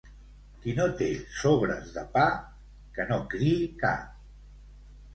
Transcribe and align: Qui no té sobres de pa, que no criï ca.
Qui 0.63 0.71
no 0.79 0.87
té 1.01 1.09
sobres 1.41 1.93
de 1.99 2.05
pa, 2.17 2.25
que 2.99 3.09
no 3.13 3.23
criï 3.37 3.57
ca. 3.85 3.97